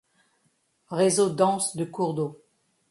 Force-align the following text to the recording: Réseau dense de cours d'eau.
Réseau 0.89 1.29
dense 1.29 1.75
de 1.77 1.85
cours 1.85 2.15
d'eau. 2.15 2.41